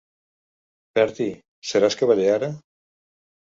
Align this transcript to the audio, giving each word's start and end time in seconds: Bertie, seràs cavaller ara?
Bertie, 0.99 1.27
seràs 1.73 1.99
cavaller 2.01 2.27
ara? 2.39 2.53